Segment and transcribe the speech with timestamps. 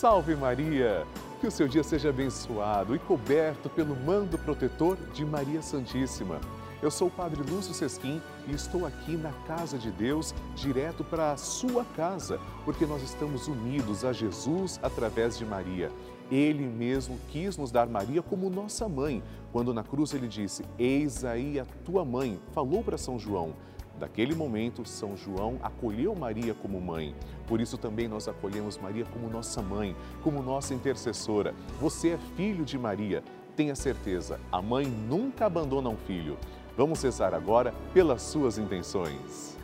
[0.00, 1.06] Salve Maria!
[1.42, 6.40] Que o seu dia seja abençoado e coberto pelo mando protetor de Maria Santíssima.
[6.80, 8.18] Eu sou o Padre Lúcio Sesquim
[8.48, 13.46] e estou aqui na casa de Deus, direto para a sua casa, porque nós estamos
[13.46, 15.92] unidos a Jesus através de Maria.
[16.30, 19.22] Ele mesmo quis nos dar Maria como nossa mãe,
[19.52, 23.52] quando na cruz ele disse: Eis aí a tua mãe, falou para São João.
[24.00, 27.14] Daquele momento, São João acolheu Maria como mãe.
[27.46, 31.54] Por isso também nós acolhemos Maria como nossa mãe, como nossa intercessora.
[31.78, 33.22] Você é filho de Maria.
[33.54, 36.38] Tenha certeza, a mãe nunca abandona um filho.
[36.78, 39.54] Vamos rezar agora pelas suas intenções.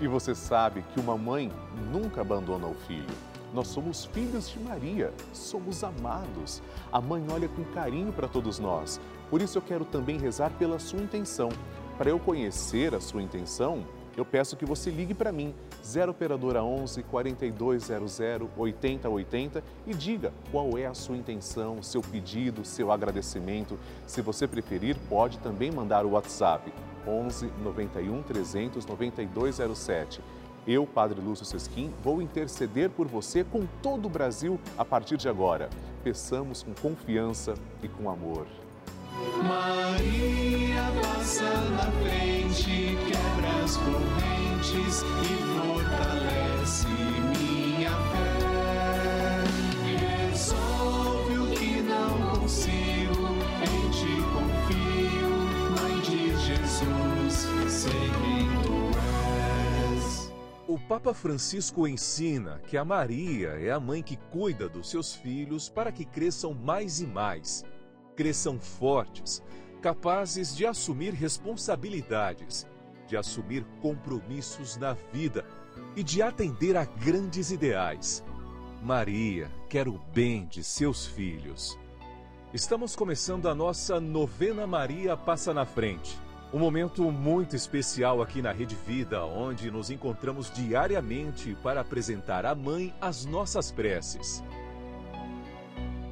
[0.00, 1.50] E você sabe que uma mãe
[1.92, 3.14] nunca abandona o filho.
[3.52, 6.62] Nós somos filhos de Maria, somos amados.
[6.92, 9.00] A mãe olha com carinho para todos nós.
[9.28, 11.48] Por isso eu quero também rezar pela sua intenção.
[11.98, 13.84] Para eu conhecer a sua intenção,
[14.16, 18.20] eu peço que você ligue para mim, 0 operadora 11 4200
[18.56, 23.78] 8080 e diga qual é a sua intenção, seu pedido, seu agradecimento.
[24.06, 26.72] Se você preferir, pode também mandar o WhatsApp
[27.06, 30.20] 11 91 300 9207.
[30.66, 35.28] Eu, Padre Lúcio Sesquim, vou interceder por você com todo o Brasil a partir de
[35.28, 35.68] agora.
[36.04, 38.46] Peçamos com confiança e com amor.
[39.42, 40.61] Maria
[41.00, 49.44] passa na frente, quebra as correntes e fortalece minha fé.
[50.28, 53.28] Resolve o que não consigo,
[53.62, 55.30] em ti confio,
[55.80, 58.76] Mãe de Jesus, sei quem tu
[59.94, 60.32] és.
[60.68, 65.68] O Papa Francisco ensina que a Maria é a mãe que cuida dos seus filhos
[65.68, 67.64] para que cresçam mais e mais
[68.14, 69.42] cresçam fortes,
[69.82, 72.66] capazes de assumir responsabilidades,
[73.08, 75.44] de assumir compromissos na vida
[75.96, 78.24] e de atender a grandes ideais.
[78.80, 81.76] Maria quer o bem de seus filhos.
[82.54, 86.16] Estamos começando a nossa novena Maria Passa na Frente.
[86.52, 92.54] Um momento muito especial aqui na Rede Vida, onde nos encontramos diariamente para apresentar à
[92.54, 94.44] Mãe as nossas preces.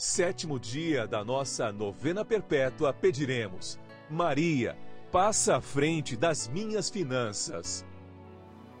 [0.00, 3.78] sétimo dia da nossa novena perpétua, pediremos:
[4.08, 4.74] Maria,
[5.12, 7.84] passa à frente das minhas finanças.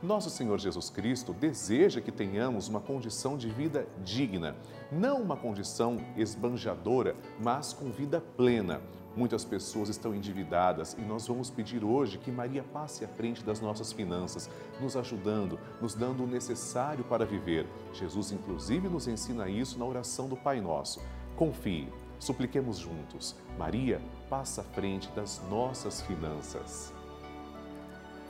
[0.02, 4.56] Nosso Senhor Jesus Cristo deseja que tenhamos uma condição de vida digna,
[4.90, 8.80] não uma condição esbanjadora, mas com vida plena.
[9.16, 13.60] Muitas pessoas estão endividadas e nós vamos pedir hoje que Maria passe à frente das
[13.60, 14.48] nossas finanças,
[14.80, 17.66] nos ajudando, nos dando o necessário para viver.
[17.92, 21.02] Jesus, inclusive, nos ensina isso na oração do Pai Nosso.
[21.36, 21.88] Confie,
[22.18, 23.34] supliquemos juntos.
[23.58, 26.92] Maria passa à frente das nossas finanças.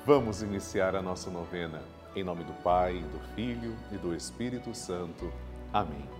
[0.07, 1.83] Vamos iniciar a nossa novena.
[2.17, 5.31] Em nome do Pai, do Filho e do Espírito Santo.
[5.73, 6.20] Amém.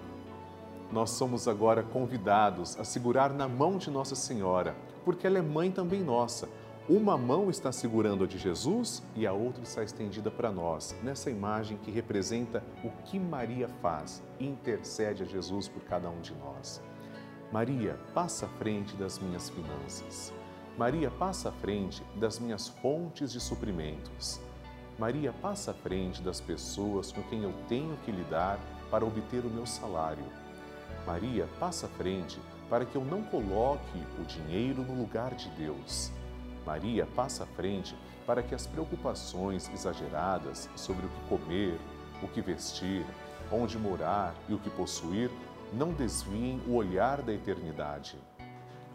[0.91, 4.75] Nós somos agora convidados a segurar na mão de Nossa Senhora,
[5.05, 6.49] porque ela é mãe também nossa.
[6.89, 11.29] Uma mão está segurando a de Jesus e a outra está estendida para nós, nessa
[11.29, 16.81] imagem que representa o que Maria faz, intercede a Jesus por cada um de nós.
[17.51, 20.33] Maria, passa à frente das minhas finanças.
[20.77, 24.41] Maria, passa à frente das minhas fontes de suprimentos.
[24.99, 28.59] Maria, passa à frente das pessoas com quem eu tenho que lidar
[28.89, 30.23] para obter o meu salário.
[31.05, 32.39] Maria, passa à frente
[32.69, 36.11] para que eu não coloque o dinheiro no lugar de Deus.
[36.65, 37.95] Maria, passa à frente
[38.25, 41.79] para que as preocupações exageradas sobre o que comer,
[42.23, 43.05] o que vestir,
[43.51, 45.29] onde morar e o que possuir
[45.73, 48.17] não desviem o olhar da eternidade.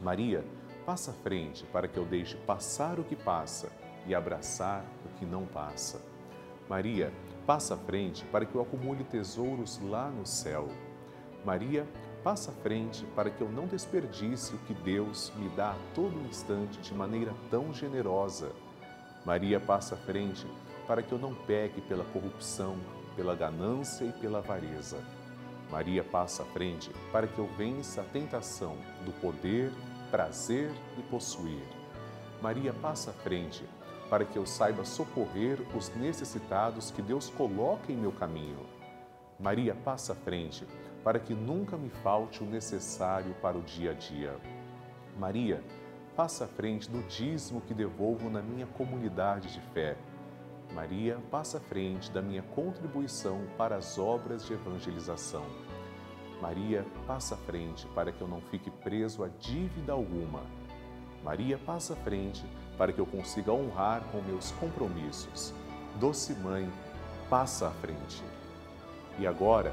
[0.01, 0.45] Maria,
[0.85, 3.69] passa à frente para que eu deixe passar o que passa
[4.07, 6.01] e abraçar o que não passa.
[6.69, 7.13] Maria,
[7.47, 10.69] passa à frente para que eu acumule tesouros lá no céu.
[11.47, 11.87] Maria,
[12.25, 16.21] passa à frente para que eu não desperdice o que Deus me dá a todo
[16.29, 18.51] instante de maneira tão generosa.
[19.25, 20.45] Maria, passa à frente
[20.89, 22.77] para que eu não peque pela corrupção,
[23.15, 24.99] pela ganância e pela avareza.
[25.71, 29.71] Maria, passa à frente para que eu vença a tentação do poder,
[30.11, 31.63] prazer e possuir.
[32.43, 33.65] Maria, passa à frente
[34.11, 38.67] para que eu saiba socorrer os necessitados que Deus coloca em meu caminho.
[39.39, 40.67] Maria, passa à frente
[41.07, 44.37] para que nunca me falte o necessário para o dia a dia.
[45.17, 45.63] Maria,
[46.17, 49.97] passa à frente do dízimo que devolvo na minha comunidade de fé.
[50.75, 55.47] Maria, passa à frente da minha contribuição para as obras de evangelização.
[56.43, 60.43] Maria, passa à frente para que eu não fique preso a dívida alguma.
[61.23, 62.45] Maria, passa à frente
[62.77, 65.55] para que eu consiga honrar com meus compromissos.
[66.01, 66.69] Doce Mãe,
[67.31, 68.25] passa à frente.
[69.21, 69.73] E agora,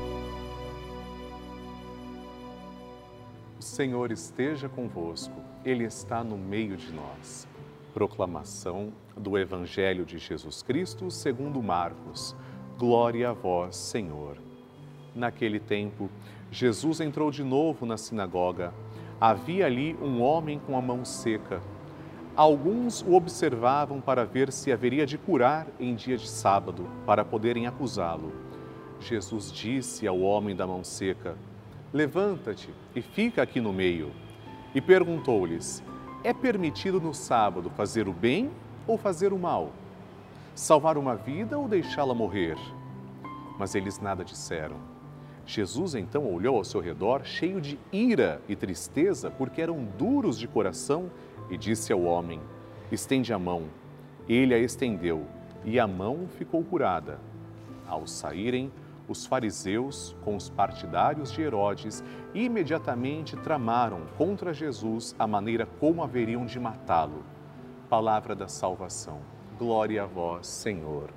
[3.61, 7.47] Senhor esteja convosco, Ele está no meio de nós.
[7.93, 12.35] Proclamação do Evangelho de Jesus Cristo segundo Marcos.
[12.77, 14.37] Glória a vós, Senhor.
[15.13, 16.09] Naquele tempo,
[16.51, 18.73] Jesus entrou de novo na sinagoga.
[19.19, 21.61] Havia ali um homem com a mão seca.
[22.35, 27.67] Alguns o observavam para ver se haveria de curar em dia de sábado, para poderem
[27.67, 28.31] acusá-lo.
[28.99, 31.35] Jesus disse ao homem da mão seca:
[31.93, 34.11] Levanta-te e fica aqui no meio.
[34.73, 35.83] E perguntou-lhes:
[36.23, 38.49] É permitido no sábado fazer o bem
[38.87, 39.71] ou fazer o mal?
[40.55, 42.57] salvar uma vida ou deixá-la morrer?
[43.57, 44.77] Mas eles nada disseram.
[45.45, 50.47] Jesus então olhou ao seu redor, cheio de ira e tristeza, porque eram duros de
[50.47, 51.09] coração,
[51.49, 52.39] e disse ao homem:
[52.91, 53.63] Estende a mão.
[54.29, 55.25] Ele a estendeu,
[55.65, 57.19] e a mão ficou curada.
[57.87, 58.71] Ao saírem,
[59.11, 62.03] os fariseus, com os partidários de Herodes,
[62.33, 67.23] imediatamente tramaram contra Jesus a maneira como haveriam de matá-lo.
[67.89, 69.19] Palavra da salvação.
[69.59, 71.11] Glória a vós, Senhor.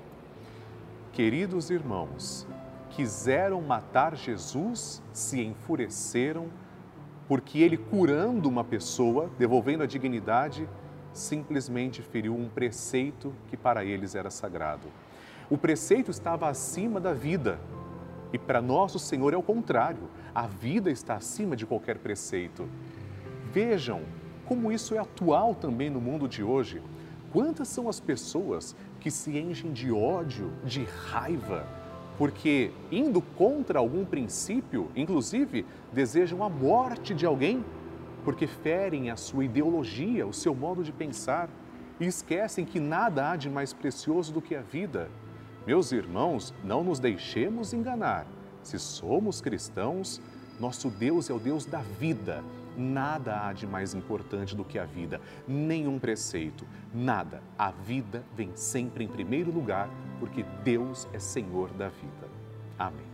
[1.13, 2.47] Queridos irmãos,
[2.91, 6.49] quiseram matar Jesus, se enfureceram,
[7.29, 10.69] porque ele, curando uma pessoa, devolvendo a dignidade,
[11.13, 14.89] simplesmente feriu um preceito que para eles era sagrado.
[15.49, 17.61] O preceito estava acima da vida.
[18.35, 20.11] E para nosso Senhor é o contrário.
[20.35, 22.69] A vida está acima de qualquer preceito.
[23.53, 24.03] Vejam
[24.45, 26.83] como isso é atual também no mundo de hoje.
[27.33, 31.65] Quantas são as pessoas que se enchem de ódio, de raiva,
[32.19, 37.65] porque indo contra algum princípio, inclusive desejam a morte de alguém,
[38.25, 41.49] porque ferem a sua ideologia, o seu modo de pensar
[42.01, 45.09] e esquecem que nada há de mais precioso do que a vida.
[45.67, 48.27] Meus irmãos, não nos deixemos enganar.
[48.63, 50.21] Se somos cristãos,
[50.61, 52.43] nosso Deus é o Deus da vida
[52.77, 57.41] Nada há de mais importante do que a vida, nenhum preceito, nada.
[57.57, 62.29] A vida vem sempre em primeiro lugar, porque Deus é Senhor da vida.
[62.77, 63.07] Amém.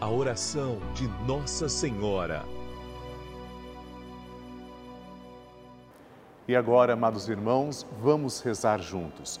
[0.00, 2.44] A oração de Nossa Senhora.
[6.46, 9.40] E agora, amados irmãos, vamos rezar juntos.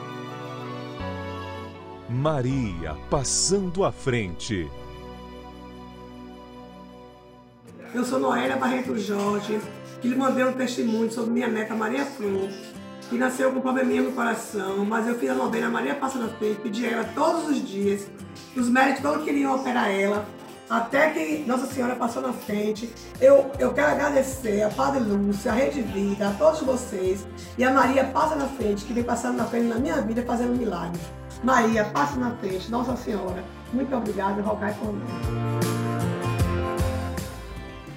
[2.11, 4.69] Maria passando à frente.
[7.93, 9.61] Eu sou Noélia Barreto Jorge,
[10.01, 12.49] que lhe mandei um testemunho sobre minha neta Maria Flor,
[13.09, 16.27] que nasceu com um probleminha no coração, mas eu fiz a novena Maria Passa na
[16.27, 18.05] Frente, pedi a ela todos os dias.
[18.57, 20.25] Os médicos todos queriam operar ela,
[20.69, 22.93] até que Nossa Senhora passou na frente.
[23.21, 27.25] Eu, eu quero agradecer a Padre Lúcia, a Rede Vida, a todos vocês
[27.57, 30.57] e a Maria Passa na Frente, que vem passando na frente na minha vida fazendo
[30.57, 31.20] milagres.
[31.43, 33.43] Maria, passa na frente, Nossa Senhora,
[33.73, 35.01] muito obrigada, rogai por mim.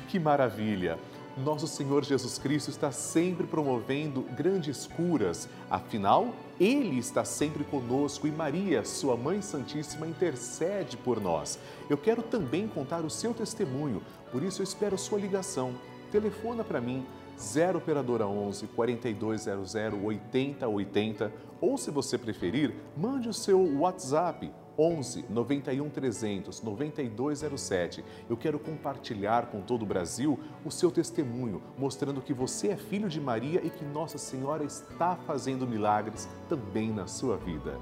[0.09, 0.99] Que maravilha!
[1.37, 6.29] Nosso Senhor Jesus Cristo está sempre promovendo grandes curas, afinal,
[6.61, 11.59] Ele está sempre conosco e Maria, Sua Mãe Santíssima, intercede por nós.
[11.91, 15.75] Eu quero também contar o seu testemunho, por isso eu espero sua ligação.
[16.13, 17.05] Telefona para mim,
[17.39, 25.89] 0 Operadora 11 4200 8080 ou, se você preferir, mande o seu WhatsApp 11 91
[25.89, 28.05] 300 9207.
[28.29, 33.09] Eu quero compartilhar com todo o Brasil o seu testemunho, mostrando que você é filho
[33.09, 37.79] de Maria e que Nossa Senhora está fazendo milagres também na sua vida.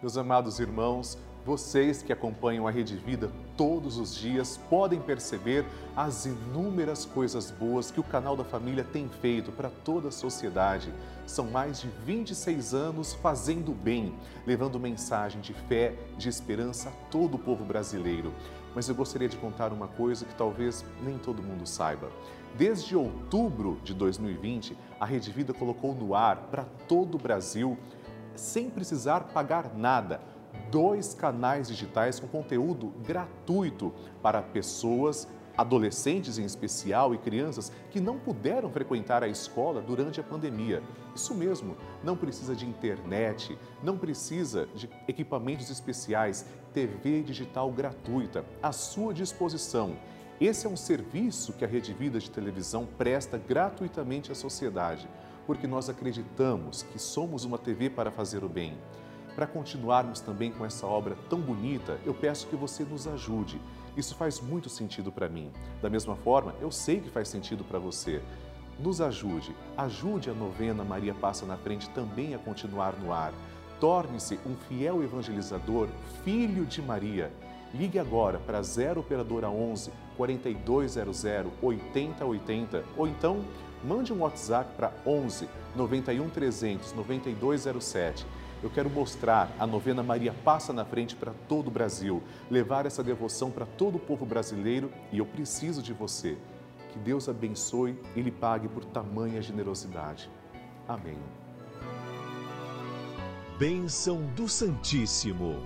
[0.00, 5.64] Meus amados irmãos, vocês que acompanham a Rede Vida todos os dias podem perceber
[5.96, 10.92] as inúmeras coisas boas que o canal da família tem feito para toda a sociedade.
[11.26, 14.14] São mais de 26 anos fazendo bem,
[14.46, 18.34] levando mensagem de fé, de esperança a todo o povo brasileiro.
[18.74, 22.10] Mas eu gostaria de contar uma coisa que talvez nem todo mundo saiba.
[22.58, 27.78] Desde outubro de 2020, a Rede Vida colocou no ar para todo o Brasil,
[28.34, 30.20] sem precisar pagar nada
[30.70, 38.16] dois canais digitais com conteúdo gratuito para pessoas, adolescentes em especial e crianças que não
[38.16, 40.82] puderam frequentar a escola durante a pandemia.
[41.14, 48.70] Isso mesmo, não precisa de internet, não precisa de equipamentos especiais, TV digital gratuita à
[48.70, 49.96] sua disposição.
[50.40, 55.08] Esse é um serviço que a Rede Vida de Televisão presta gratuitamente à sociedade,
[55.44, 58.78] porque nós acreditamos que somos uma TV para fazer o bem.
[59.38, 63.60] Para continuarmos também com essa obra tão bonita, eu peço que você nos ajude.
[63.96, 65.52] Isso faz muito sentido para mim.
[65.80, 68.20] Da mesma forma, eu sei que faz sentido para você.
[68.80, 73.32] Nos ajude, ajude a novena Maria Passa na Frente também a continuar no ar.
[73.78, 75.86] Torne-se um fiel evangelizador,
[76.24, 77.30] filho de Maria.
[77.72, 81.24] Ligue agora para 0 Operadora 11 4200
[81.62, 83.44] 8080 ou então
[83.84, 88.26] mande um WhatsApp para 11 91 300 9207
[88.62, 93.02] eu quero mostrar a novena Maria Passa na Frente para todo o Brasil, levar essa
[93.02, 96.36] devoção para todo o povo brasileiro e eu preciso de você.
[96.92, 100.28] Que Deus abençoe e lhe pague por tamanha generosidade.
[100.88, 101.18] Amém.
[103.58, 105.56] Bênção do Santíssimo.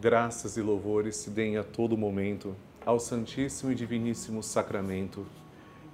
[0.00, 2.54] Graças e louvores se deem a todo momento
[2.86, 5.26] ao Santíssimo e Diviníssimo Sacramento.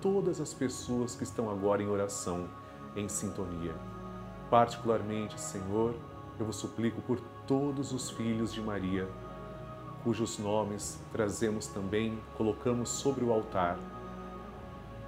[0.00, 2.48] todas as pessoas que estão agora em oração,
[2.96, 3.74] em sintonia.
[4.50, 5.94] Particularmente, Senhor,
[6.38, 9.08] eu vos suplico por todos os filhos de Maria
[10.02, 13.78] cujos nomes trazemos também, colocamos sobre o altar.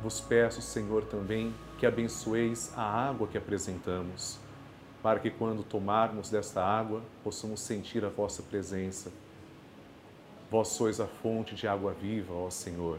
[0.02, 4.38] Vos peço, Senhor, também que abençoeis a água que apresentamos,
[5.02, 9.10] para que quando tomarmos desta água possamos sentir a vossa presença.
[10.50, 12.98] Vós sois a fonte de água viva, ó Senhor.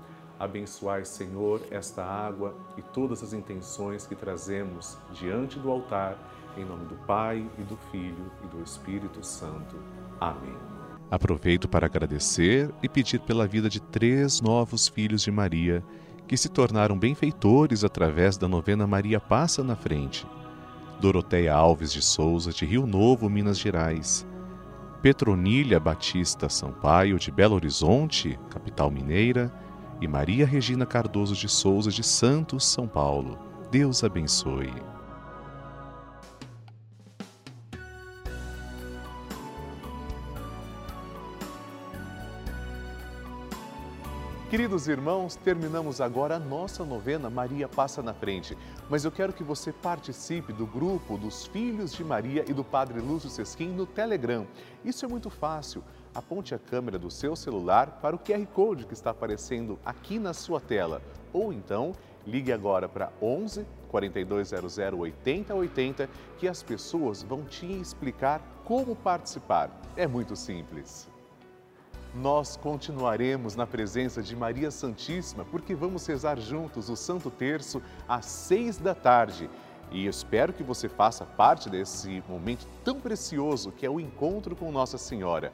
[0.41, 6.17] Abençoai, Senhor, esta água e todas as intenções que trazemos diante do altar,
[6.57, 9.75] em nome do Pai e do Filho e do Espírito Santo.
[10.19, 10.57] Amém.
[11.11, 15.83] Aproveito para agradecer e pedir pela vida de três novos filhos de Maria
[16.27, 20.25] que se tornaram benfeitores através da novena Maria Passa na Frente.
[20.99, 24.25] Doroteia Alves de Souza, de Rio Novo, Minas Gerais.
[25.03, 29.53] Petronília Batista Sampaio, de Belo Horizonte, capital mineira.
[30.01, 33.37] E Maria Regina Cardoso de Souza, de Santos, São Paulo.
[33.69, 34.73] Deus abençoe.
[44.49, 48.57] Queridos irmãos, terminamos agora a nossa novena Maria Passa na Frente.
[48.89, 52.99] Mas eu quero que você participe do grupo dos Filhos de Maria e do Padre
[52.99, 54.45] Lúcio Sesquim no Telegram.
[54.83, 55.81] Isso é muito fácil.
[56.13, 60.33] Aponte a câmera do seu celular para o QR Code que está aparecendo aqui na
[60.33, 61.01] sua tela.
[61.31, 61.93] Ou então,
[62.27, 69.69] ligue agora para 11 4200 8080 que as pessoas vão te explicar como participar.
[69.95, 71.09] É muito simples
[72.13, 78.25] nós continuaremos na presença de Maria Santíssima, porque vamos rezar juntos o Santo Terço às
[78.25, 79.49] seis da tarde.
[79.91, 84.71] E espero que você faça parte desse momento tão precioso que é o encontro com
[84.71, 85.53] Nossa Senhora.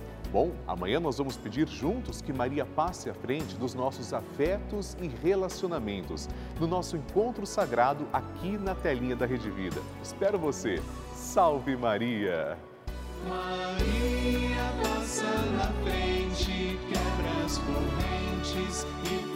[0.31, 5.07] Bom, amanhã nós vamos pedir juntos que Maria passe à frente dos nossos afetos e
[5.07, 9.81] relacionamentos, no nosso encontro sagrado aqui na telinha da Rede Vida.
[10.01, 10.81] Espero você!
[11.13, 12.57] Salve Maria!
[13.27, 15.25] Maria passa
[15.57, 19.30] na frente, quebra as correntes e.